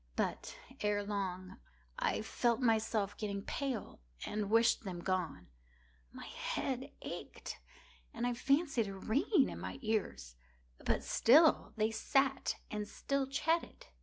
But, 0.15 0.57
ere 0.79 1.03
long, 1.03 1.59
I 1.99 2.23
felt 2.23 2.59
myself 2.59 3.15
getting 3.17 3.43
pale 3.43 3.99
and 4.25 4.49
wished 4.49 4.83
them 4.83 5.01
gone. 5.01 5.45
My 6.11 6.25
head 6.25 6.91
ached, 7.03 7.59
and 8.11 8.25
I 8.25 8.33
fancied 8.33 8.87
a 8.87 8.95
ringing 8.95 9.47
in 9.49 9.59
my 9.59 9.77
ears: 9.83 10.37
but 10.83 11.03
still 11.03 11.73
they 11.77 11.91
sat 11.91 12.55
and 12.71 12.87
still 12.87 13.27
chatted. 13.27 13.85